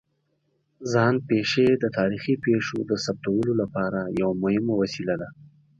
ځان 0.91 1.15
پېښې 1.29 1.67
د 1.83 1.85
تاریخي 1.97 2.35
پېښو 2.45 2.77
د 2.89 2.91
ثبتولو 3.05 3.53
لپاره 3.61 3.99
یوه 4.19 4.35
مهمه 4.43 4.73
وسیله 4.81 5.15
ده. 5.21 5.29